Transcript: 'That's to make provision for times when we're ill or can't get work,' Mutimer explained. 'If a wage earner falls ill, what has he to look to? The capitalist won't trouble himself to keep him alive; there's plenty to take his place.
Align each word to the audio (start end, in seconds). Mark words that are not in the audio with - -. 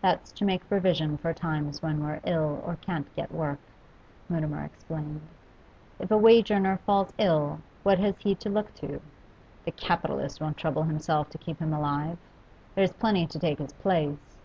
'That's 0.00 0.32
to 0.32 0.44
make 0.44 0.68
provision 0.68 1.16
for 1.16 1.32
times 1.32 1.80
when 1.80 2.02
we're 2.02 2.18
ill 2.24 2.60
or 2.66 2.74
can't 2.80 3.06
get 3.14 3.30
work,' 3.30 3.60
Mutimer 4.28 4.64
explained. 4.64 5.20
'If 6.00 6.10
a 6.10 6.18
wage 6.18 6.50
earner 6.50 6.78
falls 6.78 7.12
ill, 7.16 7.60
what 7.84 8.00
has 8.00 8.16
he 8.18 8.34
to 8.34 8.48
look 8.50 8.74
to? 8.74 9.00
The 9.64 9.70
capitalist 9.70 10.40
won't 10.40 10.56
trouble 10.56 10.82
himself 10.82 11.30
to 11.30 11.38
keep 11.38 11.60
him 11.60 11.72
alive; 11.72 12.18
there's 12.74 12.92
plenty 12.92 13.24
to 13.28 13.38
take 13.38 13.60
his 13.60 13.72
place. 13.74 14.36